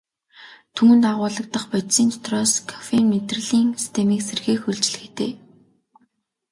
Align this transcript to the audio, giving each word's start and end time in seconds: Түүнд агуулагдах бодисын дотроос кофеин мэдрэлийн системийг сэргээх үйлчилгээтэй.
Түүнд 0.75 1.03
агуулагдах 1.11 1.63
бодисын 1.71 2.07
дотроос 2.13 2.53
кофеин 2.71 3.05
мэдрэлийн 3.13 3.67
системийг 3.81 4.21
сэргээх 4.25 4.63
үйлчилгээтэй. 4.69 5.31